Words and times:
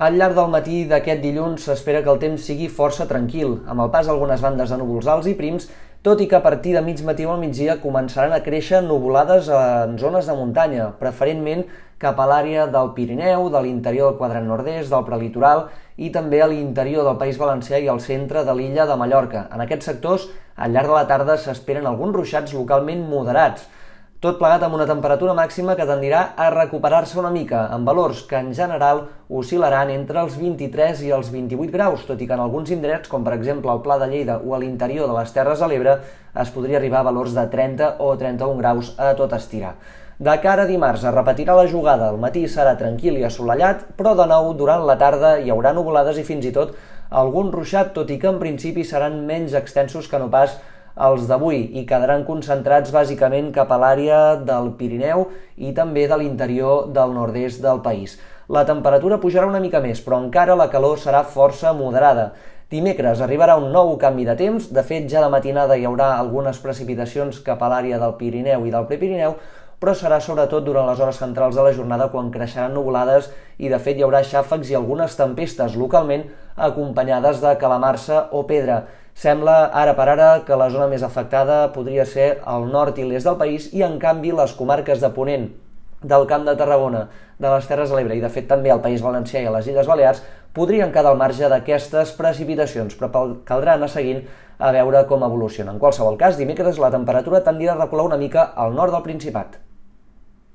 Al 0.00 0.16
llarg 0.16 0.32
del 0.34 0.48
matí 0.48 0.76
d'aquest 0.88 1.20
dilluns 1.20 1.66
s'espera 1.68 2.00
que 2.02 2.08
el 2.10 2.18
temps 2.18 2.44
sigui 2.48 2.68
força 2.72 3.04
tranquil, 3.06 3.58
amb 3.68 3.84
el 3.84 3.90
pas 3.92 4.06
d'algunes 4.08 4.40
bandes 4.40 4.70
de 4.72 4.78
núvols 4.80 5.06
alts 5.06 5.28
i 5.28 5.34
prims, 5.36 5.66
tot 6.02 6.20
i 6.24 6.26
que 6.26 6.38
a 6.38 6.42
partir 6.42 6.72
de 6.74 6.80
mig 6.82 7.02
matí 7.04 7.26
o 7.28 7.34
al 7.34 7.42
migdia 7.42 7.76
començaran 7.82 8.32
a 8.32 8.40
créixer 8.42 8.80
nuvolades 8.82 9.50
en 9.52 9.98
zones 10.00 10.26
de 10.26 10.34
muntanya, 10.38 10.88
preferentment 10.98 11.66
cap 12.00 12.18
a 12.18 12.26
l'àrea 12.26 12.64
del 12.72 12.90
Pirineu, 12.96 13.50
de 13.52 13.62
l'interior 13.62 14.10
del 14.10 14.18
quadrant 14.18 14.48
nord-est, 14.48 14.88
del 14.90 15.04
prelitoral 15.06 15.66
i 15.98 16.10
també 16.10 16.40
a 16.40 16.48
l'interior 16.50 17.04
del 17.06 17.20
País 17.20 17.38
Valencià 17.38 17.78
i 17.78 17.86
al 17.92 18.00
centre 18.00 18.42
de 18.48 18.56
l'illa 18.56 18.88
de 18.88 18.96
Mallorca. 18.96 19.44
En 19.52 19.60
aquests 19.60 19.92
sectors, 19.92 20.26
al 20.56 20.72
llarg 20.72 20.88
de 20.88 20.96
la 20.96 21.06
tarda 21.06 21.36
s'esperen 21.36 21.86
alguns 21.86 22.16
ruixats 22.16 22.56
localment 22.56 23.04
moderats, 23.12 23.68
tot 24.22 24.36
plegat 24.38 24.62
amb 24.62 24.76
una 24.76 24.84
temperatura 24.86 25.32
màxima 25.34 25.74
que 25.74 25.82
tendirà 25.82 26.18
a 26.38 26.44
recuperar-se 26.54 27.16
una 27.18 27.32
mica, 27.34 27.64
amb 27.74 27.88
valors 27.90 28.20
que 28.30 28.38
en 28.38 28.52
general 28.54 29.00
oscil·laran 29.26 29.90
entre 29.90 30.20
els 30.22 30.36
23 30.38 31.00
i 31.08 31.10
els 31.16 31.32
28 31.34 31.72
graus, 31.74 32.04
tot 32.06 32.22
i 32.22 32.28
que 32.30 32.36
en 32.36 32.44
alguns 32.44 32.70
indrets, 32.70 33.10
com 33.10 33.24
per 33.26 33.32
exemple 33.34 33.72
el 33.72 33.80
Pla 33.82 33.96
de 33.98 34.06
Lleida 34.12 34.38
o 34.38 34.54
a 34.54 34.60
l'interior 34.62 35.10
de 35.10 35.16
les 35.16 35.34
Terres 35.34 35.58
de 35.58 35.66
l'Ebre, 35.72 35.96
es 36.38 36.54
podria 36.54 36.78
arribar 36.78 37.00
a 37.00 37.08
valors 37.10 37.34
de 37.34 37.48
30 37.50 37.96
o 37.98 38.14
31 38.20 38.62
graus 38.62 38.94
a 38.94 39.10
tot 39.18 39.34
estirar. 39.34 39.74
De 40.22 40.38
cara 40.38 40.68
a 40.68 40.70
dimarts 40.70 41.02
es 41.02 41.16
repetirà 41.16 41.58
la 41.58 41.66
jugada, 41.66 42.12
el 42.14 42.22
matí 42.22 42.44
serà 42.46 42.76
tranquil 42.78 43.18
i 43.18 43.26
assolellat, 43.26 43.88
però 43.98 44.14
de 44.14 44.28
nou 44.30 44.52
durant 44.54 44.86
la 44.86 45.00
tarda 45.02 45.40
hi 45.40 45.50
haurà 45.50 45.74
nuvolades 45.74 46.22
i 46.22 46.28
fins 46.28 46.46
i 46.46 46.54
tot 46.54 46.76
algun 47.10 47.50
ruixat, 47.50 47.90
tot 47.98 48.14
i 48.14 48.22
que 48.22 48.30
en 48.30 48.38
principi 48.38 48.86
seran 48.86 49.24
menys 49.26 49.58
extensos 49.58 50.06
que 50.06 50.22
no 50.22 50.30
pas 50.30 50.60
els 50.96 51.24
d'avui 51.28 51.62
i 51.80 51.86
quedaran 51.88 52.24
concentrats 52.28 52.92
bàsicament 52.92 53.52
cap 53.52 53.72
a 53.72 53.78
l'àrea 53.80 54.36
del 54.36 54.72
Pirineu 54.76 55.26
i 55.56 55.72
també 55.72 56.06
de 56.08 56.18
l'interior 56.20 56.88
del 56.92 57.14
nord-est 57.16 57.62
del 57.62 57.80
país. 57.80 58.18
La 58.48 58.66
temperatura 58.68 59.20
pujarà 59.20 59.46
una 59.46 59.60
mica 59.60 59.80
més, 59.80 60.02
però 60.04 60.18
encara 60.20 60.58
la 60.58 60.68
calor 60.68 60.98
serà 60.98 61.22
força 61.24 61.72
moderada. 61.72 62.32
Dimecres 62.72 63.20
arribarà 63.20 63.56
un 63.56 63.70
nou 63.72 63.96
canvi 64.00 64.24
de 64.24 64.36
temps, 64.36 64.68
de 64.72 64.82
fet 64.84 65.08
ja 65.08 65.22
de 65.24 65.30
matinada 65.32 65.76
hi 65.76 65.84
haurà 65.88 66.14
algunes 66.16 66.60
precipitacions 66.60 67.40
cap 67.44 67.62
a 67.62 67.68
l'àrea 67.72 67.98
del 68.00 68.14
Pirineu 68.20 68.66
i 68.66 68.72
del 68.72 68.88
Prepirineu, 68.88 69.36
però 69.82 69.96
serà 69.98 70.20
sobretot 70.22 70.62
durant 70.62 70.86
les 70.86 71.00
hores 71.02 71.18
centrals 71.18 71.56
de 71.58 71.62
la 71.66 71.72
jornada 71.74 72.06
quan 72.12 72.30
creixeran 72.30 72.74
nuvolades 72.76 73.32
i 73.58 73.68
de 73.72 73.80
fet 73.82 73.98
hi 73.98 74.04
haurà 74.06 74.20
xàfecs 74.22 74.70
i 74.70 74.76
algunes 74.78 75.16
tempestes 75.18 75.74
localment 75.74 76.28
acompanyades 76.54 77.40
de 77.42 77.56
calamarsa 77.58 78.28
o 78.30 78.44
pedra. 78.46 78.84
Sembla 79.14 79.70
ara 79.76 79.92
per 79.94 80.06
ara 80.08 80.28
que 80.46 80.56
la 80.56 80.70
zona 80.72 80.88
més 80.88 81.02
afectada 81.04 81.66
podria 81.74 82.06
ser 82.08 82.28
el 82.48 82.70
nord 82.72 82.96
i 82.98 83.04
l'est 83.04 83.28
del 83.28 83.36
país 83.40 83.68
i 83.76 83.84
en 83.84 83.98
canvi 84.00 84.32
les 84.32 84.54
comarques 84.56 85.02
de 85.02 85.10
Ponent 85.12 85.50
del 86.02 86.24
Camp 86.26 86.46
de 86.48 86.54
Tarragona, 86.58 87.06
de 87.38 87.50
les 87.52 87.66
Terres 87.68 87.90
de 87.90 87.98
l'Ebre 87.98 88.16
i 88.18 88.22
de 88.22 88.30
fet 88.32 88.48
també 88.50 88.72
al 88.72 88.82
País 88.82 89.04
Valencià 89.04 89.42
i 89.42 89.52
les 89.52 89.68
Illes 89.70 89.90
Balears 89.90 90.22
podrien 90.56 90.92
quedar 90.94 91.12
al 91.12 91.20
marge 91.20 91.48
d'aquestes 91.48 92.14
precipitacions, 92.18 92.96
però 92.98 93.26
caldrà 93.48 93.76
anar 93.76 93.90
seguint 93.92 94.24
a 94.58 94.72
veure 94.74 95.04
com 95.10 95.24
evoluciona. 95.26 95.72
En 95.72 95.82
qualsevol 95.82 96.18
cas, 96.18 96.38
dimecres 96.40 96.80
la 96.82 96.90
temperatura 96.94 97.44
tendirà 97.46 97.76
a 97.76 97.84
recular 97.84 98.08
una 98.10 98.20
mica 98.20 98.50
al 98.56 98.74
nord 98.74 98.96
del 98.96 99.06
Principat. 99.06 99.61